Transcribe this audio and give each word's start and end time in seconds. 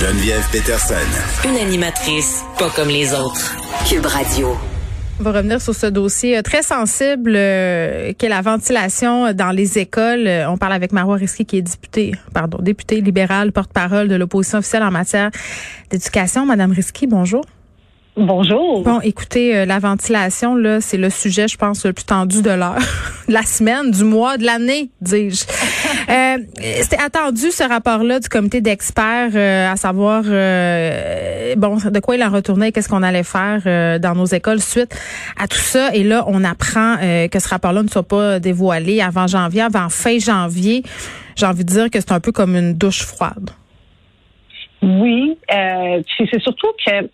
Geneviève 0.00 0.48
Peterson. 0.52 0.94
Une 1.44 1.56
animatrice 1.56 2.44
pas 2.56 2.70
comme 2.70 2.86
les 2.86 3.12
autres. 3.12 3.56
Cube 3.88 4.06
Radio. 4.06 4.56
On 5.18 5.24
va 5.24 5.32
revenir 5.32 5.60
sur 5.60 5.74
ce 5.74 5.86
dossier 5.86 6.38
euh, 6.38 6.42
très 6.42 6.62
sensible 6.62 7.32
euh, 7.34 8.12
qu'est 8.16 8.28
la 8.28 8.40
ventilation 8.40 9.32
dans 9.32 9.50
les 9.50 9.76
écoles. 9.76 10.28
Euh, 10.28 10.48
on 10.48 10.56
parle 10.56 10.74
avec 10.74 10.92
Marois 10.92 11.16
Risky 11.16 11.44
qui 11.44 11.56
est 11.56 11.62
député, 11.62 12.12
pardon, 12.32 12.58
député 12.62 13.00
libéral, 13.00 13.50
porte-parole 13.50 14.06
de 14.06 14.14
l'opposition 14.14 14.58
officielle 14.58 14.84
en 14.84 14.92
matière 14.92 15.32
d'éducation. 15.90 16.46
Madame 16.46 16.70
Risky, 16.70 17.08
bonjour. 17.08 17.44
Bonjour. 18.18 18.82
Bon, 18.82 19.00
écoutez, 19.00 19.56
euh, 19.56 19.64
la 19.64 19.78
ventilation, 19.78 20.56
là, 20.56 20.80
c'est 20.80 20.96
le 20.96 21.08
sujet, 21.08 21.46
je 21.46 21.56
pense, 21.56 21.86
le 21.86 21.92
plus 21.92 22.04
tendu 22.04 22.42
de 22.42 22.50
l'heure, 22.50 22.82
la 23.28 23.42
semaine, 23.42 23.92
du 23.92 24.02
mois, 24.02 24.36
de 24.38 24.44
l'année, 24.44 24.90
dis-je. 25.00 25.44
euh, 26.10 26.38
C'était 26.82 27.00
attendu 27.00 27.52
ce 27.52 27.62
rapport-là 27.62 28.18
du 28.18 28.28
comité 28.28 28.60
d'experts, 28.60 29.30
euh, 29.36 29.70
à 29.70 29.76
savoir, 29.76 30.24
euh, 30.26 31.54
bon, 31.56 31.76
de 31.76 32.00
quoi 32.00 32.16
il 32.16 32.24
en 32.24 32.30
retournait, 32.30 32.72
qu'est-ce 32.72 32.88
qu'on 32.88 33.04
allait 33.04 33.22
faire 33.22 34.00
dans 34.00 34.16
nos 34.16 34.26
écoles 34.26 34.60
suite 34.60 34.92
à 35.40 35.46
tout 35.46 35.56
ça. 35.56 35.94
Et 35.94 36.02
là, 36.02 36.24
on 36.26 36.42
apprend 36.42 36.96
que 36.96 37.38
ce 37.38 37.48
rapport-là 37.48 37.84
ne 37.84 37.88
soit 37.88 38.02
pas 38.02 38.40
dévoilé 38.40 39.00
avant 39.00 39.28
janvier, 39.28 39.62
avant 39.62 39.88
fin 39.90 40.18
janvier. 40.18 40.82
J'ai 41.36 41.46
envie 41.46 41.64
de 41.64 41.70
dire 41.70 41.88
que 41.88 42.00
c'est 42.00 42.10
un 42.10 42.20
peu 42.20 42.32
comme 42.32 42.56
une 42.56 42.74
douche 42.74 43.04
froide. 43.04 43.50
Oui, 44.82 45.36
euh, 45.52 46.02
c'est 46.16 46.40
surtout 46.40 46.68
que 46.86 47.08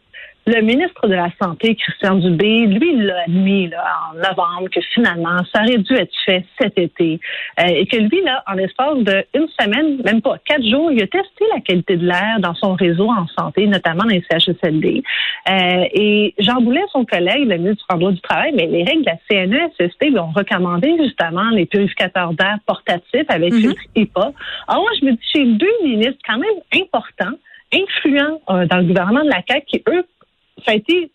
le 0.47 0.61
ministre 0.61 1.09
de 1.09 1.15
la 1.15 1.30
Santé, 1.43 1.75
Christian 1.75 2.16
Dubé, 2.16 2.66
lui, 2.66 2.93
il 2.93 3.07
l'a 3.07 3.23
admis 3.23 3.69
là, 3.69 3.85
en 4.11 4.16
novembre 4.16 4.69
que 4.71 4.80
finalement, 4.93 5.39
ça 5.55 5.62
aurait 5.62 5.79
dû 5.79 5.95
être 5.95 6.12
fait 6.27 6.45
cet 6.61 6.79
été. 6.79 7.19
Euh, 7.61 7.65
et 7.66 7.87
que 7.87 7.97
lui, 7.97 8.23
là, 8.23 8.43
en 8.47 8.59
espace 8.59 8.99
d'une 8.99 9.49
semaine, 9.59 10.02
même 10.05 10.21
pas 10.21 10.37
quatre 10.45 10.65
jours, 10.69 10.93
il 10.93 11.02
a 11.02 11.07
testé 11.07 11.45
la 11.55 11.61
qualité 11.61 11.97
de 11.97 12.07
l'air 12.07 12.41
dans 12.41 12.55
son 12.55 12.75
réseau 12.75 13.09
en 13.09 13.27
santé, 13.38 13.66
notamment 13.66 14.05
dans 14.05 14.11
les 14.11 14.25
CHSLD. 14.30 15.02
Euh, 15.49 15.85
et 15.93 16.35
Jean 16.38 16.61
Boulet, 16.61 16.83
son 16.93 17.05
collègue, 17.07 17.49
le 17.49 17.57
ministre 17.57 17.87
du 17.90 17.99
droit 17.99 18.13
du 18.13 18.21
Travail, 18.21 18.52
mais 18.55 18.66
les 18.66 18.85
règles 18.85 19.05
de 19.05 19.11
la 19.11 19.18
CNESST 19.29 20.02
lui 20.02 20.18
ont 20.18 20.33
recommandé 20.33 20.95
justement 21.02 21.49
les 21.51 21.65
purificateurs 21.65 22.35
d'air 22.35 22.59
portatifs 22.66 23.24
avec 23.29 23.52
mm 23.52 23.61
filtre 23.65 23.83
HIPAA. 23.95 24.33
Alors 24.68 24.83
moi, 24.83 24.90
je 25.01 25.07
me 25.07 25.13
dis, 25.13 25.29
chez 25.33 25.45
deux 25.45 25.73
ministres 25.85 26.18
quand 26.27 26.38
même 26.38 26.83
importants, 26.83 27.38
influents 27.73 28.40
euh, 28.51 28.66
dans 28.66 28.79
le 28.79 28.85
gouvernement 28.85 29.24
de 29.24 29.30
la 29.30 29.43
CAQ, 29.49 29.66
qui, 29.66 29.83
eux, 29.88 30.05
ça 30.65 30.73
a 30.73 30.74
été 30.74 31.10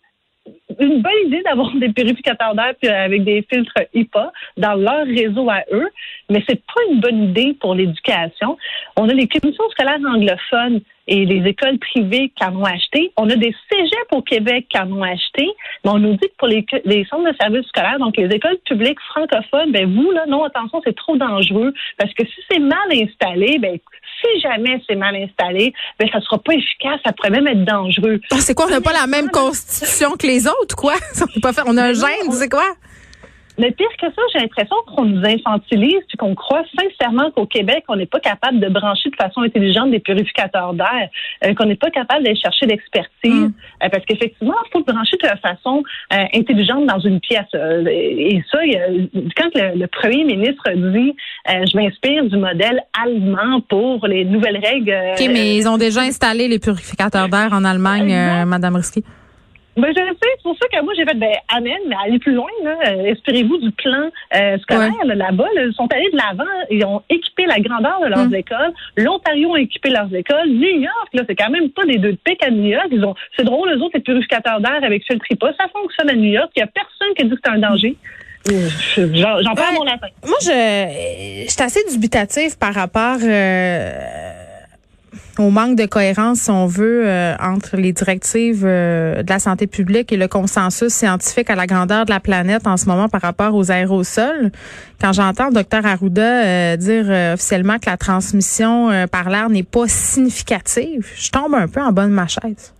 une 0.78 1.02
bonne 1.02 1.26
idée 1.26 1.42
d'avoir 1.42 1.74
des 1.74 1.90
purificateurs 1.90 2.54
d'air 2.54 2.74
avec 3.04 3.24
des 3.24 3.44
filtres 3.50 3.74
HIPAA 3.92 4.32
dans 4.56 4.74
leur 4.74 5.06
réseau 5.06 5.48
à 5.50 5.62
eux, 5.72 5.88
mais 6.30 6.42
c'est 6.48 6.60
pas 6.60 6.80
une 6.90 7.00
bonne 7.00 7.24
idée 7.24 7.56
pour 7.60 7.74
l'éducation. 7.74 8.56
On 8.96 9.08
a 9.08 9.12
les 9.12 9.28
commissions 9.28 9.68
scolaires 9.70 9.98
anglophones 10.06 10.80
et 11.06 11.26
les 11.26 11.48
écoles 11.48 11.78
privées 11.78 12.32
qui 12.34 12.44
en 12.44 12.56
ont 12.56 12.64
acheté. 12.64 13.12
On 13.16 13.28
a 13.28 13.36
des 13.36 13.54
cégeps 13.70 14.12
au 14.12 14.22
Québec 14.22 14.66
qui 14.70 14.78
en 14.78 14.90
ont 14.92 15.02
acheté, 15.02 15.48
mais 15.84 15.90
on 15.90 15.98
nous 15.98 16.12
dit 16.12 16.28
que 16.28 16.36
pour 16.38 16.48
les, 16.48 16.64
les 16.84 17.04
centres 17.06 17.30
de 17.30 17.36
services 17.40 17.66
scolaires, 17.66 17.98
donc 17.98 18.16
les 18.16 18.34
écoles 18.34 18.58
publiques 18.64 19.00
francophones, 19.10 19.72
ben 19.72 19.92
vous, 19.92 20.10
là, 20.12 20.24
non, 20.26 20.44
attention, 20.44 20.80
c'est 20.84 20.96
trop 20.96 21.16
dangereux 21.16 21.74
parce 21.98 22.12
que 22.14 22.24
si 22.24 22.40
c'est 22.50 22.60
mal 22.60 22.78
installé, 22.92 23.58
ben 23.58 23.78
si 24.20 24.40
jamais 24.40 24.82
c'est 24.88 24.96
mal 24.96 25.16
installé, 25.16 25.72
ben 25.98 26.08
ça 26.12 26.20
sera 26.20 26.38
pas 26.38 26.54
efficace, 26.54 27.00
ça 27.04 27.12
pourrait 27.12 27.30
même 27.30 27.46
être 27.46 27.64
dangereux. 27.64 28.20
Ah, 28.30 28.36
c'est 28.40 28.54
quoi, 28.54 28.66
on 28.66 28.70
n'a 28.70 28.80
pas 28.80 28.92
la 28.92 29.06
même 29.06 29.30
constitution 29.30 30.12
que 30.12 30.26
les 30.26 30.46
autres, 30.46 30.76
quoi? 30.76 30.94
On, 31.36 31.40
pas 31.40 31.52
faire, 31.52 31.64
on 31.66 31.76
a 31.76 31.84
un 31.84 31.92
gène, 31.92 32.30
c'est 32.32 32.48
quoi? 32.48 32.74
Mais 33.60 33.72
pire 33.72 33.88
que 34.00 34.06
ça, 34.06 34.22
j'ai 34.32 34.40
l'impression 34.40 34.74
qu'on 34.86 35.04
nous 35.04 35.22
infantilise 35.22 36.00
puis 36.08 36.16
qu'on 36.16 36.34
croit 36.34 36.62
sincèrement 36.78 37.30
qu'au 37.30 37.44
Québec, 37.44 37.84
on 37.88 37.96
n'est 37.96 38.06
pas 38.06 38.18
capable 38.18 38.58
de 38.58 38.68
brancher 38.70 39.10
de 39.10 39.16
façon 39.16 39.42
intelligente 39.42 39.90
des 39.90 40.00
purificateurs 40.00 40.72
d'air, 40.72 41.10
euh, 41.44 41.52
qu'on 41.54 41.66
n'est 41.66 41.76
pas 41.76 41.90
capable 41.90 42.24
d'aller 42.24 42.40
chercher 42.40 42.64
l'expertise. 42.64 43.48
Mm. 43.48 43.52
Euh, 43.84 43.88
parce 43.90 44.04
qu'effectivement, 44.06 44.54
il 44.66 44.70
faut 44.72 44.82
brancher 44.82 45.18
de 45.22 45.28
façon 45.40 45.82
euh, 46.14 46.24
intelligente 46.34 46.86
dans 46.86 47.00
une 47.00 47.20
pièce. 47.20 47.52
et 47.52 48.42
ça, 48.50 48.58
quand 49.36 49.50
le, 49.54 49.86
premier 49.86 50.24
ministre 50.24 50.62
dit 50.74 51.14
je 51.46 51.76
m'inspire 51.76 52.24
du 52.24 52.38
modèle 52.38 52.80
allemand 53.04 53.60
pour 53.68 54.06
les 54.06 54.24
nouvelles 54.24 54.58
règles. 54.58 54.96
OK, 55.12 55.28
mais 55.30 55.56
ils 55.56 55.68
ont 55.68 55.76
déjà 55.76 56.00
installé 56.00 56.48
les 56.48 56.58
purificateurs 56.58 57.28
d'air 57.28 57.50
en 57.52 57.64
Allemagne, 57.64 58.46
Madame 58.46 58.76
Risky. 58.76 59.04
Ben, 59.76 59.86
je 59.88 60.00
sais, 60.00 60.16
c'est 60.20 60.42
pour 60.42 60.56
ça 60.58 60.66
que 60.68 60.82
moi, 60.82 60.92
j'ai 60.96 61.04
fait, 61.04 61.14
ben, 61.14 61.32
amen, 61.48 61.78
mais 61.88 61.96
allez 62.04 62.18
plus 62.18 62.32
loin, 62.32 62.50
là. 62.64 62.76
Euh, 62.88 63.12
inspirez-vous 63.12 63.58
du 63.58 63.70
plan 63.70 64.10
euh, 64.34 64.58
scolaire, 64.58 64.92
là-bas. 65.04 65.46
ils 65.56 65.72
sont 65.74 65.86
allés 65.92 66.10
de 66.10 66.16
l'avant. 66.16 66.50
Ils 66.70 66.84
ont 66.84 67.02
équipé 67.08 67.46
la 67.46 67.60
grandeur 67.60 68.00
de 68.00 68.06
leurs 68.08 68.26
hum. 68.26 68.34
écoles. 68.34 68.72
L'Ontario 68.96 69.54
a 69.54 69.60
équipé 69.60 69.90
leurs 69.90 70.12
écoles. 70.12 70.48
New 70.48 70.80
York, 70.80 71.08
là, 71.12 71.22
c'est 71.28 71.36
quand 71.36 71.50
même 71.50 71.70
pas 71.70 71.84
des 71.84 71.98
deux 71.98 72.12
de 72.12 72.18
pique 72.24 72.42
à 72.42 72.50
New 72.50 72.66
York. 72.66 72.88
Ils 72.90 73.04
ont, 73.04 73.14
c'est 73.36 73.44
drôle, 73.44 73.70
eux 73.70 73.80
autres, 73.80 73.92
les 73.94 74.00
purificateurs 74.00 74.60
d'air 74.60 74.80
avec 74.82 75.04
filtre 75.04 75.24
pas. 75.38 75.52
Ça 75.58 75.68
fonctionne 75.72 76.10
à 76.10 76.14
New 76.14 76.32
York. 76.32 76.50
Il 76.56 76.60
y 76.60 76.62
a 76.62 76.66
personne 76.66 77.14
qui 77.16 77.24
dit 77.24 77.30
que 77.30 77.40
c'est 77.44 77.50
un 77.50 77.58
danger. 77.58 77.96
J'en 78.96 79.54
parle 79.54 79.74
mon 79.74 79.84
latin. 79.84 80.08
Moi, 80.26 80.36
je, 80.40 81.44
je 81.46 81.50
suis 81.50 81.62
assez 81.62 81.80
dubitative 81.92 82.58
par 82.58 82.74
rapport 82.74 83.18
euh, 83.22 84.29
au 85.38 85.50
manque 85.50 85.76
de 85.76 85.86
cohérence, 85.86 86.40
si 86.40 86.50
on 86.50 86.66
veut, 86.66 87.02
euh, 87.06 87.34
entre 87.40 87.76
les 87.76 87.92
directives 87.92 88.64
euh, 88.64 89.22
de 89.22 89.30
la 89.30 89.38
santé 89.38 89.66
publique 89.66 90.12
et 90.12 90.16
le 90.16 90.28
consensus 90.28 90.92
scientifique 90.92 91.50
à 91.50 91.54
la 91.54 91.66
grandeur 91.66 92.04
de 92.04 92.10
la 92.10 92.20
planète 92.20 92.66
en 92.66 92.76
ce 92.76 92.86
moment 92.86 93.08
par 93.08 93.22
rapport 93.22 93.54
aux 93.54 93.70
aérosols. 93.70 94.50
Quand 95.00 95.12
j'entends 95.12 95.48
le 95.48 95.54
docteur 95.54 95.86
Arruda 95.86 96.22
euh, 96.22 96.76
dire 96.76 97.34
officiellement 97.34 97.78
que 97.78 97.88
la 97.88 97.96
transmission 97.96 98.90
par 99.10 99.30
l'air 99.30 99.48
n'est 99.48 99.62
pas 99.62 99.86
significative, 99.86 101.06
je 101.16 101.30
tombe 101.30 101.54
un 101.54 101.68
peu 101.68 101.80
en 101.80 101.92
de 101.92 102.06
ma 102.06 102.26
chaise. 102.26 102.74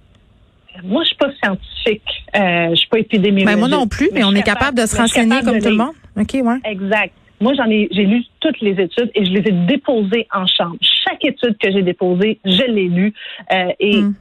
Moi, 0.85 1.03
je 1.03 1.09
suis 1.09 1.17
pas 1.17 1.31
scientifique. 1.43 2.03
je 2.35 2.75
suis 2.75 2.89
pas 2.89 2.99
épidémiologiste. 2.99 3.47
Ben, 3.47 3.59
moi 3.59 3.69
non 3.69 3.87
plus, 3.87 4.11
mais, 4.13 4.25
on 4.25 4.33
est 4.33 4.43
capable 4.43 4.79
de 4.79 4.87
se 4.87 4.97
renseigner 4.97 5.43
comme 5.43 5.59
tout 5.59 5.69
le 5.69 5.77
monde. 5.77 5.95
OK, 6.17 6.35
ouais. 6.35 6.59
Exact. 6.65 7.13
Moi, 7.41 7.55
j'en 7.55 7.71
ai, 7.71 7.89
j'ai 7.91 8.05
lu 8.05 8.25
toutes 8.41 8.61
les 8.61 8.73
études 8.73 9.11
et 9.15 9.25
je 9.25 9.33
les 9.33 9.49
ai 9.49 9.53
déposées 9.53 10.27
en 10.33 10.47
chambre. 10.47 10.77
Chaque 10.83 11.25
étude 11.25 11.57
que 11.59 11.71
j'ai 11.71 11.83
déposée, 11.83 12.39
je 12.45 12.65
l'ai 12.65 12.89
lue. 12.89 13.15
Euh, 13.53 13.73
et, 13.81 14.03
hmm. 14.03 14.15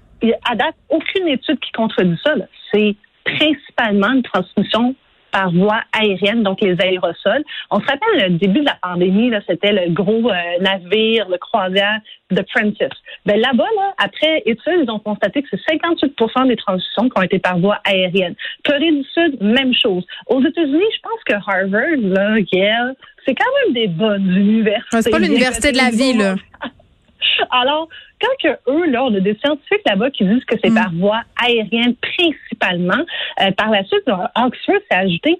à 0.49 0.55
date, 0.55 0.75
aucune 0.89 1.27
étude 1.27 1.59
qui 1.59 1.71
contredit 1.71 2.17
ça. 2.23 2.35
C'est 2.73 2.95
principalement 3.25 4.13
une 4.13 4.23
transmission 4.23 4.95
par 5.31 5.51
voie 5.51 5.81
aérienne, 5.93 6.43
donc 6.43 6.61
les 6.61 6.75
aérosols. 6.79 7.43
On 7.71 7.79
se 7.79 7.85
rappelle 7.85 8.31
le 8.31 8.37
début 8.37 8.61
de 8.61 8.65
la 8.65 8.77
pandémie, 8.81 9.29
là, 9.29 9.39
c'était 9.47 9.71
le 9.71 9.91
gros 9.91 10.29
euh, 10.29 10.33
navire, 10.61 11.27
le 11.29 11.37
croisière 11.37 11.99
de 12.31 12.41
Princess. 12.53 12.91
Ben 13.25 13.39
là-bas, 13.39 13.67
là, 13.75 13.93
après 13.97 14.43
études, 14.45 14.83
ils 14.83 14.91
ont 14.91 14.99
constaté 14.99 15.41
que 15.41 15.47
c'est 15.51 15.75
58% 15.75 16.47
des 16.47 16.55
transmissions 16.55 17.09
qui 17.09 17.17
ont 17.17 17.23
été 17.23 17.39
par 17.39 17.57
voie 17.57 17.79
aérienne. 17.83 18.35
Corée 18.63 18.91
du 18.91 19.03
Sud, 19.13 19.41
même 19.41 19.73
chose. 19.73 20.05
Aux 20.27 20.41
États-Unis, 20.41 20.83
je 20.95 21.01
pense 21.01 21.23
que 21.25 21.33
Harvard, 21.33 21.97
là, 22.01 22.39
Yale, 22.51 22.95
c'est 23.25 23.35
quand 23.35 23.51
même 23.65 23.73
des 23.73 23.87
bonnes 23.87 24.29
universités. 24.35 25.01
C'est 25.01 25.09
pas 25.09 25.19
l'université 25.19 25.71
de 25.71 25.77
la 25.77 25.89
vie, 25.89 26.13
là. 26.13 26.35
Alors, 27.51 27.87
quand 28.21 28.49
que 28.49 28.71
eux, 28.71 28.91
là, 28.91 29.03
on 29.05 29.13
a 29.15 29.19
des 29.19 29.37
scientifiques 29.43 29.81
là-bas 29.85 30.11
qui 30.11 30.25
disent 30.25 30.43
que 30.45 30.55
c'est 30.63 30.69
mm. 30.69 30.75
par 30.75 30.91
voie 30.93 31.21
aérienne 31.43 31.95
principalement, 31.95 33.03
euh, 33.41 33.51
par 33.51 33.69
la 33.69 33.83
suite, 33.85 34.03
Oxford 34.07 34.79
s'est 34.89 34.97
ajouté, 34.97 35.37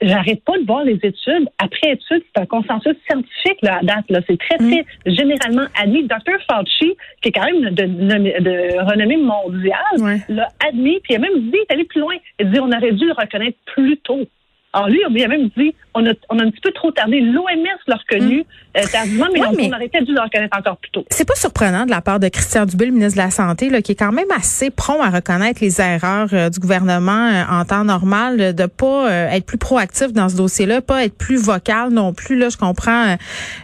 j'arrête 0.00 0.44
pas 0.44 0.58
de 0.58 0.64
voir 0.64 0.84
les 0.84 0.98
études. 1.02 1.48
Après 1.58 1.92
études, 1.92 2.22
c'est 2.34 2.42
un 2.42 2.46
consensus 2.46 2.94
scientifique 3.08 3.58
là, 3.62 3.78
à 3.80 3.84
date. 3.84 4.04
Là. 4.08 4.20
C'est 4.26 4.38
très, 4.38 4.58
mm. 4.58 4.70
très 4.70 5.12
généralement 5.12 5.66
admis. 5.80 6.04
Dr. 6.04 6.38
Fauci, 6.50 6.94
qui 7.20 7.28
est 7.28 7.32
quand 7.32 7.44
même 7.44 7.70
de, 7.70 7.84
de, 7.84 8.90
renommée 8.90 9.16
mondiale, 9.16 10.22
l'a 10.28 10.48
admis, 10.68 11.00
puis 11.00 11.14
il 11.14 11.16
a 11.16 11.18
même 11.18 11.50
dit, 11.50 11.54
il 11.54 11.58
est 11.68 11.72
allé 11.72 11.84
plus 11.84 12.00
loin. 12.00 12.14
Il 12.38 12.46
a 12.46 12.50
dit, 12.50 12.60
on 12.60 12.70
aurait 12.70 12.92
dû 12.92 13.06
le 13.06 13.12
reconnaître 13.12 13.58
plus 13.66 13.96
tôt. 13.98 14.26
Alors 14.72 14.88
lui, 14.88 15.00
il 15.06 15.24
a 15.24 15.28
même 15.28 15.50
dit, 15.56 15.74
on 15.94 16.06
a, 16.06 16.12
on 16.30 16.38
a 16.38 16.44
un 16.44 16.50
petit 16.50 16.60
peu 16.62 16.72
trop 16.72 16.90
tardé. 16.90 17.20
L'OMS 17.20 17.44
l'a 17.86 17.96
reconnu 17.96 18.40
hum. 18.40 18.44
euh, 18.78 18.86
tardivement, 18.90 19.26
mais, 19.32 19.40
on 19.42 19.74
aurait 19.74 19.88
peut-être 19.88 20.04
dû 20.04 20.14
le 20.14 20.20
reconnaître 20.20 20.56
encore 20.58 20.78
plus 20.78 20.90
tôt. 20.90 21.04
C'est 21.10 21.28
pas 21.28 21.34
surprenant 21.34 21.84
de 21.84 21.90
la 21.90 22.00
part 22.00 22.18
de 22.18 22.28
Christian 22.28 22.64
Dubé, 22.64 22.86
le 22.86 22.92
ministre 22.92 23.18
de 23.18 23.22
la 23.22 23.30
Santé, 23.30 23.68
là, 23.68 23.82
qui 23.82 23.92
est 23.92 23.96
quand 23.96 24.12
même 24.12 24.30
assez 24.34 24.70
prompt 24.70 25.02
à 25.02 25.10
reconnaître 25.10 25.62
les 25.62 25.80
erreurs 25.80 26.28
euh, 26.32 26.48
du 26.48 26.58
gouvernement 26.58 27.28
euh, 27.28 27.42
en 27.50 27.66
temps 27.66 27.84
normal, 27.84 28.54
de 28.54 28.66
pas 28.66 29.10
être 29.32 29.44
plus 29.44 29.58
proactif 29.58 30.12
dans 30.12 30.28
ce 30.28 30.36
dossier-là, 30.36 30.80
pas 30.80 31.04
être 31.04 31.16
plus 31.16 31.36
vocal 31.36 31.90
non 31.90 32.14
plus. 32.14 32.36
Là, 32.36 32.48
je 32.48 32.56
comprends, 32.56 33.16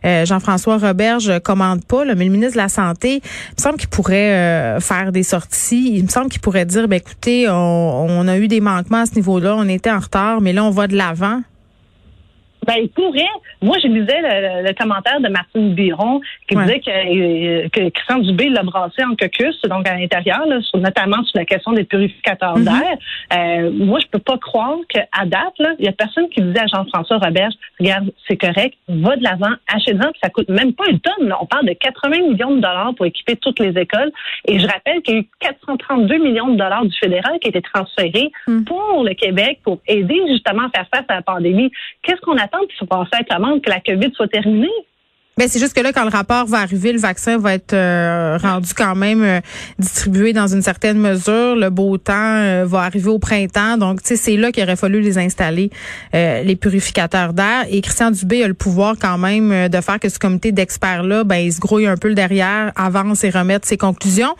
Jean-François 0.04 0.78
Roberge 0.78 1.38
commande 1.40 1.84
pas, 1.84 2.04
là, 2.04 2.14
mais 2.14 2.24
le 2.24 2.30
ministre 2.30 2.54
de 2.54 2.62
la 2.62 2.68
Santé, 2.68 3.20
il 3.22 3.54
me 3.56 3.62
semble 3.62 3.76
qu'il 3.78 3.88
pourrait 3.88 4.78
faire 4.80 5.12
des 5.12 5.22
sorties. 5.22 5.96
Il 5.96 6.04
me 6.04 6.08
semble 6.08 6.28
qu'il 6.28 6.40
pourrait 6.40 6.64
dire, 6.64 6.88
ben 6.88 6.96
écoutez, 6.96 7.48
on, 7.48 8.06
on 8.08 8.28
a 8.28 8.38
eu 8.38 8.48
des 8.48 8.60
manquements 8.60 8.98
à 8.98 9.06
ce 9.06 9.14
niveau-là, 9.14 9.56
on 9.56 9.68
était 9.68 9.90
en 9.90 10.00
retard, 10.00 10.40
mais 10.40 10.52
là, 10.52 10.64
on 10.64 10.70
va 10.70 10.86
de 10.86 10.97
l'avant. 10.98 11.42
Ben, 12.68 12.74
il 12.82 12.90
pourrait. 12.90 13.24
Moi, 13.62 13.78
je 13.82 13.88
lisais 13.88 14.20
le, 14.20 14.74
commentaire 14.74 15.20
de 15.20 15.28
Martine 15.28 15.72
Biron 15.74 16.20
qui 16.46 16.54
disait 16.54 16.80
que, 16.80 16.90
euh, 16.90 17.68
que, 17.70 17.88
Christian 17.88 18.18
Dubé 18.18 18.50
l'a 18.50 18.62
brassé 18.62 19.02
en 19.02 19.16
caucus, 19.16 19.58
donc 19.62 19.88
à 19.88 19.96
l'intérieur, 19.96 20.44
notamment 20.74 21.24
sur 21.24 21.38
la 21.38 21.46
question 21.46 21.72
des 21.72 21.84
purificateurs 21.84 22.58
mm-hmm. 22.58 22.64
d'air. 22.64 22.98
Euh, 23.32 23.70
moi, 23.72 24.00
je 24.00 24.06
peux 24.08 24.18
pas 24.18 24.36
croire 24.36 24.76
qu'à 24.90 25.24
date, 25.24 25.54
il 25.78 25.86
y 25.86 25.88
a 25.88 25.92
personne 25.92 26.28
qui 26.28 26.42
disait 26.42 26.60
à 26.60 26.66
Jean-François 26.66 27.16
Robert, 27.16 27.50
regarde, 27.80 28.12
c'est 28.28 28.36
correct, 28.36 28.76
va 28.86 29.16
de 29.16 29.24
l'avant, 29.24 29.54
achète-en, 29.72 30.10
ça 30.22 30.28
coûte 30.28 30.50
même 30.50 30.74
pas 30.74 30.84
une 30.90 31.00
tonne. 31.00 31.34
On 31.40 31.46
parle 31.46 31.66
de 31.66 31.72
80 31.72 32.18
millions 32.28 32.54
de 32.54 32.60
dollars 32.60 32.92
pour 32.94 33.06
équiper 33.06 33.36
toutes 33.36 33.60
les 33.60 33.80
écoles. 33.80 34.12
Et 34.46 34.58
je 34.58 34.66
rappelle 34.66 35.00
qu'il 35.00 35.14
y 35.14 35.16
a 35.18 35.20
eu 35.20 35.28
432 35.40 36.18
millions 36.18 36.48
de 36.48 36.56
dollars 36.56 36.84
du 36.84 36.96
fédéral 36.98 37.38
qui 37.40 37.48
a 37.48 37.50
été 37.50 37.62
transférés 37.62 38.30
mm. 38.46 38.64
pour 38.64 39.04
le 39.04 39.14
Québec 39.14 39.60
pour 39.64 39.78
aider 39.86 40.20
justement 40.28 40.64
à 40.64 40.70
faire 40.70 40.86
face 40.92 41.04
à 41.08 41.14
la 41.14 41.22
pandémie. 41.22 41.70
Qu'est-ce 42.02 42.20
qu'on 42.20 42.36
attend 42.36 42.57
pour 42.78 42.88
passer 42.88 43.10
à 43.12 43.24
commande 43.24 43.62
que 43.62 43.70
la 43.70 43.80
COVID 43.80 44.12
soit 44.14 44.28
terminée? 44.28 44.68
Ben 45.38 45.46
c'est 45.46 45.60
juste 45.60 45.72
que 45.72 45.80
là, 45.80 45.92
quand 45.92 46.02
le 46.02 46.10
rapport 46.10 46.46
va 46.46 46.58
arriver, 46.58 46.92
le 46.92 46.98
vaccin 46.98 47.38
va 47.38 47.54
être 47.54 47.72
euh, 47.72 48.38
rendu 48.38 48.74
quand 48.74 48.96
même 48.96 49.22
euh, 49.22 49.40
distribué 49.78 50.32
dans 50.32 50.48
une 50.48 50.62
certaine 50.62 50.98
mesure. 50.98 51.54
Le 51.54 51.70
beau 51.70 51.96
temps 51.96 52.12
euh, 52.14 52.64
va 52.66 52.80
arriver 52.80 53.08
au 53.08 53.20
printemps. 53.20 53.76
Donc, 53.76 54.02
tu 54.02 54.08
sais, 54.08 54.16
c'est 54.16 54.36
là 54.36 54.50
qu'il 54.50 54.64
aurait 54.64 54.74
fallu 54.74 55.00
les 55.00 55.16
installer, 55.16 55.70
les 56.12 56.56
purificateurs 56.56 57.34
d'air. 57.34 57.66
Et 57.70 57.80
Christian 57.82 58.10
Dubé 58.10 58.42
a 58.42 58.48
le 58.48 58.54
pouvoir 58.54 58.96
quand 59.00 59.16
même 59.16 59.68
de 59.68 59.80
faire 59.80 60.00
que 60.00 60.08
ce 60.08 60.18
comité 60.18 60.50
d'experts-là, 60.50 61.22
ben, 61.22 61.36
il 61.36 61.52
se 61.52 61.60
grouille 61.60 61.86
un 61.86 61.96
peu 61.96 62.12
derrière, 62.14 62.72
avance 62.74 63.22
et 63.22 63.30
remette 63.30 63.64
ses 63.64 63.76
conclusions. 63.76 64.34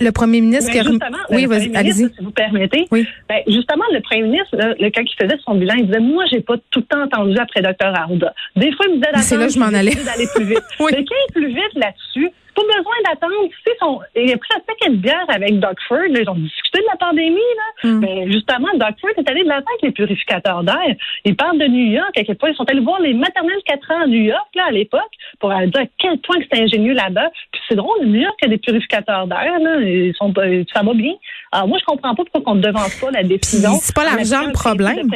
Le 0.00 0.10
premier 0.10 0.40
ministre 0.40 0.70
qui 0.70 0.78
justement, 0.78 1.18
oui, 1.30 1.46
allez 1.74 1.92
Si 1.92 2.10
vous 2.20 2.30
permettez. 2.30 2.86
Oui. 2.90 3.06
Ben, 3.28 3.40
justement, 3.46 3.84
le 3.92 4.00
premier 4.00 4.22
ministre, 4.22 4.56
le, 4.56 4.90
quand 4.90 5.02
il 5.02 5.24
faisait 5.24 5.38
son 5.44 5.54
bilan, 5.54 5.74
il 5.78 5.86
disait 5.86 6.00
Moi, 6.00 6.24
j'ai 6.30 6.40
pas 6.40 6.54
tout 6.70 6.80
le 6.80 6.86
temps 6.86 7.02
entendu 7.02 7.36
après 7.38 7.60
Dr. 7.60 7.86
Arruda. 7.94 8.34
Des 8.56 8.72
fois, 8.72 8.86
il 8.88 8.92
me 8.92 8.96
disait 8.96 9.22
C'est 9.22 9.36
là 9.36 9.46
que 9.46 9.52
je 9.52 9.58
m'en 9.58 9.66
allais. 9.66 9.94
d'aller 9.94 10.26
plus 10.34 10.44
vite. 10.44 10.62
oui. 10.80 10.92
Mais 10.96 11.04
qui 11.04 11.12
est 11.12 11.32
plus 11.32 11.48
vite 11.48 11.74
là-dessus, 11.74 12.30
pas 12.54 12.62
besoin 12.62 12.94
d'attendre. 13.04 13.48
Tu 13.48 13.56
sais, 13.64 13.76
son, 13.78 14.00
il 14.16 14.32
a 14.32 14.36
pris 14.36 14.50
un 14.56 14.60
paquet 14.60 14.90
de 14.90 14.96
bière 14.96 15.24
avec 15.28 15.58
Doug 15.58 15.76
Ford. 15.88 15.98
Là, 15.98 16.20
ils 16.20 16.28
ont 16.28 16.34
discuté 16.34 16.78
de 16.78 16.86
la 16.90 16.96
pandémie. 16.96 17.36
Là. 17.36 17.90
Mm. 17.90 17.98
Mais 18.00 18.32
justement, 18.32 18.68
Doug 18.74 18.94
Ford 19.00 19.10
est 19.16 19.30
allé 19.30 19.42
de 19.42 19.48
l'avant 19.48 19.66
avec 19.66 19.82
les 19.82 19.90
purificateurs 19.92 20.62
d'air. 20.64 20.94
Il 21.24 21.36
parle 21.36 21.58
de 21.58 21.66
New 21.66 21.92
York. 21.92 22.16
À 22.16 22.24
quel 22.24 22.36
point 22.36 22.50
ils 22.50 22.56
sont 22.56 22.68
allés 22.68 22.80
voir 22.80 23.00
les 23.00 23.14
maternelles 23.14 23.62
4 23.66 23.90
ans 23.90 24.02
à 24.02 24.06
New 24.06 24.22
York 24.22 24.48
là, 24.54 24.66
à 24.66 24.70
l'époque 24.70 25.12
pour 25.40 25.50
dire 25.50 25.80
à 25.80 25.86
quel 25.98 26.18
point 26.18 26.36
c'est 26.50 26.60
ingénieux 26.60 26.94
là-bas. 26.94 27.30
Puis 27.52 27.60
c'est 27.68 27.76
drôle, 27.76 28.04
New 28.04 28.20
York 28.20 28.36
a 28.44 28.48
des 28.48 28.58
purificateurs 28.58 29.26
d'air. 29.26 29.58
Là. 29.58 29.80
Ils 29.80 30.14
sont, 30.16 30.32
ça 30.72 30.82
va 30.82 30.94
bien. 30.94 31.14
Alors 31.52 31.68
moi, 31.68 31.78
je 31.80 31.84
comprends 31.84 32.14
pas 32.14 32.24
pourquoi 32.30 32.52
on 32.52 32.56
ne 32.56 32.62
devance 32.62 32.94
pas 33.00 33.10
la 33.10 33.22
décision. 33.22 33.72
C'est 33.80 33.94
pas 33.94 34.04
l'argent 34.04 34.46
le 34.46 34.52
problème. 34.52 35.08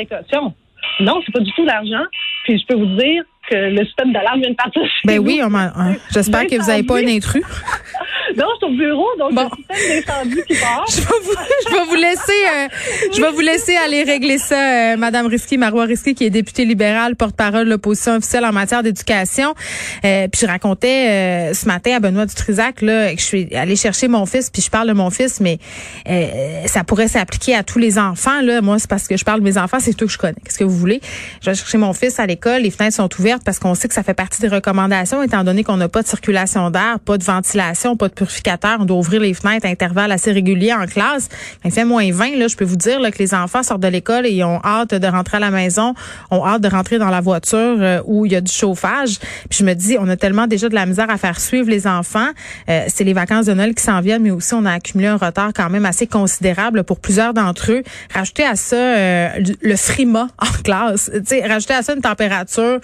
Non, 1.00 1.20
c'est 1.24 1.32
pas 1.32 1.40
du 1.40 1.52
tout 1.52 1.64
l'argent. 1.64 2.04
Puis 2.44 2.58
je 2.58 2.66
peux 2.66 2.74
vous 2.74 2.96
dire, 2.96 3.24
que 3.48 3.54
le 3.54 3.84
système 3.84 4.12
d'alarme 4.12 4.40
vient 4.40 4.50
de 4.50 4.56
partir. 4.56 4.82
Ben 5.04 5.18
oui, 5.18 5.40
j'espère 6.10 6.46
que 6.46 6.60
vous 6.60 6.66
n'avez 6.68 6.82
pas 6.82 6.98
un 6.98 7.06
intrus. 7.06 7.42
non, 8.36 8.46
c'est 8.58 8.66
au 8.66 8.70
bureau, 8.70 9.06
donc 9.18 9.34
bon. 9.34 9.48
le 9.68 9.74
système 9.74 10.04
d'incendie 10.04 10.42
qui 10.48 10.54
part. 10.54 10.84
je, 10.90 11.00
vais 11.00 11.06
vous, 11.22 11.34
je 11.68 11.74
vais 11.74 11.84
vous 11.88 11.94
laisser, 11.94 12.32
euh, 12.54 12.68
je 13.14 13.20
vais 13.20 13.30
vous 13.30 13.40
laisser 13.40 13.76
aller 13.76 14.02
régler 14.02 14.38
ça, 14.38 14.92
euh, 14.92 14.96
Madame 14.96 15.26
Risky, 15.26 15.58
Marois 15.58 15.84
Risky, 15.84 16.14
qui 16.14 16.24
est 16.24 16.30
députée 16.30 16.64
libérale, 16.64 17.16
porte-parole 17.16 17.66
de 17.66 17.70
l'opposition 17.70 18.16
officielle 18.16 18.44
en 18.44 18.52
matière 18.52 18.82
d'éducation. 18.82 19.54
Euh, 20.04 20.28
puis 20.28 20.40
je 20.42 20.46
racontais 20.46 21.50
euh, 21.50 21.54
ce 21.54 21.66
matin 21.66 21.96
à 21.96 22.00
Benoît 22.00 22.26
Dutrisac 22.26 22.82
là, 22.82 23.14
que 23.14 23.20
je 23.20 23.24
suis 23.24 23.54
allée 23.54 23.76
chercher 23.76 24.08
mon 24.08 24.26
fils, 24.26 24.50
puis 24.50 24.62
je 24.62 24.70
parle 24.70 24.88
de 24.88 24.92
mon 24.92 25.10
fils, 25.10 25.40
mais 25.40 25.58
ça 26.66 26.84
pourrait 26.84 27.08
s'appliquer 27.08 27.54
à 27.54 27.62
tous 27.62 27.78
les 27.78 27.98
enfants. 27.98 28.40
Là, 28.42 28.60
moi, 28.60 28.78
c'est 28.78 28.90
parce 28.90 29.08
que 29.08 29.16
je 29.16 29.24
parle 29.24 29.40
de 29.40 29.44
mes 29.44 29.58
enfants, 29.58 29.78
c'est 29.80 29.94
tout 29.94 30.06
que 30.06 30.12
je 30.12 30.18
connais. 30.18 30.36
Qu'est-ce 30.44 30.58
que 30.58 30.64
vous 30.64 30.76
voulez? 30.76 31.00
Je 31.42 31.50
vais 31.50 31.56
chercher 31.56 31.78
mon 31.78 31.92
fils 31.92 32.18
à 32.18 32.26
l'école, 32.26 32.62
les 32.62 32.70
fenêtres 32.70 32.96
sont 32.96 33.08
ouvertes 33.18 33.42
parce 33.44 33.58
qu'on 33.58 33.74
sait 33.74 33.88
que 33.88 33.94
ça 33.94 34.02
fait 34.02 34.14
partie 34.14 34.40
des 34.40 34.48
recommandations, 34.48 35.22
étant 35.22 35.44
donné 35.44 35.64
qu'on 35.64 35.76
n'a 35.76 35.88
pas 35.88 36.02
de 36.02 36.08
circulation 36.08 36.70
d'air, 36.70 36.98
pas 37.04 37.18
de 37.18 37.24
ventilation, 37.24 37.96
pas 37.96 38.08
de 38.08 38.14
purificateur. 38.16 38.78
On 38.80 38.84
doit 38.84 38.96
ouvrir 38.96 39.20
les 39.20 39.34
fenêtres 39.34 39.66
à 39.66 39.68
intervalles 39.68 40.10
assez 40.10 40.32
réguliers 40.32 40.72
en 40.72 40.86
classe. 40.86 41.28
il 41.64 41.70
fait 41.70 41.84
moins 41.84 42.10
20, 42.10 42.36
là, 42.36 42.48
je 42.48 42.56
peux 42.56 42.64
vous 42.64 42.76
dire 42.76 42.98
là, 42.98 43.10
que 43.10 43.18
les 43.18 43.34
enfants 43.34 43.62
sortent 43.62 43.82
de 43.82 43.88
l'école 43.88 44.26
et 44.26 44.30
ils 44.30 44.44
ont 44.44 44.60
hâte 44.64 44.94
de 44.94 45.06
rentrer 45.06 45.36
à 45.36 45.40
la 45.40 45.50
maison, 45.50 45.94
ont 46.30 46.44
hâte 46.44 46.62
de 46.62 46.68
rentrer 46.68 46.98
dans 46.98 47.10
la 47.10 47.20
voiture 47.20 47.76
euh, 47.80 48.00
où 48.06 48.26
il 48.26 48.32
y 48.32 48.36
a 48.36 48.40
du 48.40 48.50
chauffage. 48.50 49.18
Puis 49.48 49.60
je 49.60 49.64
me 49.64 49.74
dis, 49.74 49.96
on 50.00 50.08
a 50.08 50.16
tellement 50.16 50.46
déjà 50.46 50.68
de 50.68 50.74
la 50.74 50.86
misère 50.86 51.10
à 51.10 51.18
faire 51.18 51.38
suivre 51.38 51.68
les 51.68 51.86
enfants. 51.86 52.30
Euh, 52.68 52.84
c'est 52.88 53.04
les 53.04 53.12
vacances 53.12 53.46
de 53.46 53.54
Noël 53.54 53.74
qui 53.74 53.84
s'en 53.84 54.00
viennent, 54.00 54.22
mais 54.22 54.30
aussi 54.30 54.54
on 54.54 54.64
a 54.64 54.72
accumulé 54.72 55.08
un 55.08 55.16
retard 55.16 55.50
quand 55.54 55.70
même 55.70 55.84
assez 55.84 56.06
considérable 56.06 56.82
pour 56.84 56.98
plusieurs 56.98 57.34
d'entre 57.34 57.72
eux. 57.72 57.82
Rajouter 58.12 58.44
à 58.44 58.56
ça 58.56 58.76
euh, 58.76 59.28
le 59.60 59.76
frima 59.76 60.28
en 60.38 60.62
classe, 60.64 61.10
rajouter 61.46 61.74
à 61.74 61.82
ça 61.82 61.94
une 61.94 62.00
température 62.00 62.80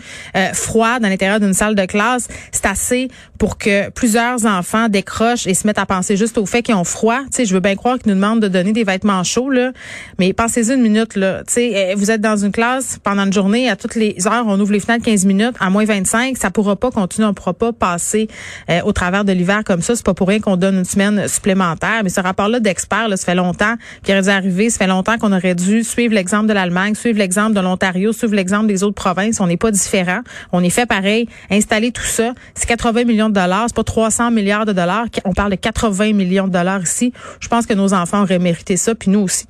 froid 0.53 0.99
dans 1.01 1.09
l'intérieur 1.09 1.41
d'une 1.41 1.55
salle 1.55 1.75
de 1.75 1.85
classe, 1.85 2.29
c'est 2.51 2.67
assez 2.67 3.09
pour 3.39 3.59
que 3.59 3.91
plusieurs 3.91 4.47
enfants 4.47 4.89
décrochent 4.89 5.22
et 5.47 5.55
se 5.55 5.67
mettent 5.67 5.79
à 5.79 5.87
penser 5.87 6.17
juste 6.17 6.39
au 6.39 6.47
fait 6.47 6.63
qu'ils 6.63 6.75
ont 6.75 6.85
froid. 6.85 7.21
Tu 7.35 7.47
je 7.47 7.55
veux 7.55 7.61
bien 7.61 7.77
croire 7.77 7.99
qu'ils 7.99 8.13
nous 8.13 8.17
demandent 8.17 8.41
de 8.41 8.49
donner 8.49 8.73
des 8.73 8.85
vêtements 8.85 9.25
chauds 9.25 9.51
là, 9.51 9.73
mais 10.19 10.33
pensez-y 10.33 10.75
une 10.75 10.83
minute 10.83 11.17
là. 11.17 11.43
Tu 11.45 11.61
eh, 11.61 11.95
vous 11.95 12.11
êtes 12.11 12.21
dans 12.21 12.37
une 12.37 12.53
classe 12.53 12.99
pendant 13.03 13.25
une 13.25 13.33
journée, 13.33 13.69
à 13.69 13.77
toutes 13.77 13.95
les 13.95 14.17
heures, 14.27 14.45
on 14.47 14.59
ouvre 14.61 14.73
les 14.73 14.81
fenêtres 14.81 15.05
15 15.05 15.25
minutes, 15.25 15.55
à 15.61 15.71
moins 15.71 15.85
25, 15.85 16.37
ça 16.37 16.51
pourra 16.51 16.77
pas 16.77 16.91
continuer, 16.91 17.27
on 17.27 17.35
pourra 17.35 17.55
pas 17.55 17.73
passer 17.73 18.29
euh, 18.71 18.81
au 18.85 18.93
travers 18.93 19.25
de 19.25 19.33
l'hiver 19.33 19.63
comme 19.65 19.83
ça. 19.83 19.97
C'est 19.97 20.05
pas 20.05 20.15
pour 20.15 20.29
rien 20.29 20.41
qu'on 20.41 20.57
donne 20.57 20.79
une 20.79 20.85
semaine 20.85 21.29
supplémentaire. 21.29 22.01
Mais 22.03 22.11
ce 22.11 22.21
rapport-là 22.21 22.61
d'experts, 22.61 23.09
ça 23.11 23.17
fait 23.17 23.35
longtemps 23.35 23.75
qu'il 24.03 24.15
aurait 24.15 24.23
dû 24.23 24.29
arriver. 24.29 24.71
Ça 24.71 24.79
fait 24.79 24.87
longtemps 24.87 25.19
qu'on 25.19 25.33
aurait 25.33 25.55
dû 25.55 25.85
suivre 25.85 26.15
l'exemple 26.15 26.47
de 26.47 26.53
l'Allemagne, 26.53 26.95
suivre 26.95 27.19
l'exemple 27.19 27.55
de 27.55 27.61
l'Ontario, 27.61 28.13
suivre 28.13 28.35
l'exemple 28.35 28.67
des 28.67 28.83
autres 28.83 28.95
provinces. 28.95 29.41
On 29.41 29.47
n'est 29.47 29.57
pas 29.57 29.71
différent. 29.71 30.21
On 30.53 30.63
est 30.63 30.71
fait 30.71 30.87
pareil. 30.87 31.29
Installer 31.51 31.93
tout 31.93 32.03
ça, 32.03 32.33
c'est 32.55 32.67
80 32.67 33.05
millions 33.05 33.29
de 33.29 33.35
dollars, 33.35 33.65
c'est 33.69 33.77
pas 33.77 33.85
300 33.85 34.31
milliards 34.31 34.67
de 34.67 34.73
dollars. 34.73 35.07
On 35.25 35.33
parle 35.33 35.53
de 35.53 35.57
80 35.57 36.13
millions 36.13 36.47
de 36.47 36.53
dollars 36.53 36.83
ici. 36.83 37.13
Je 37.41 37.49
pense 37.49 37.67
que 37.67 37.75
nos 37.75 37.95
enfants 37.95 38.23
auraient 38.23 38.39
mérité 38.39 38.77
ça, 38.77 38.95
puis 38.95 39.11
nous 39.11 39.21
aussi. 39.21 39.47